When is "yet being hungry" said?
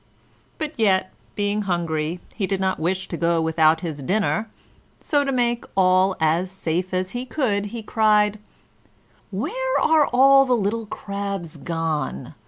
0.79-2.19